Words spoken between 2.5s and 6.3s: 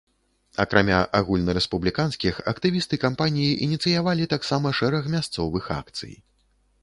актывісты кампаніі ініцыявалі таксама шэраг мясцовых акцый.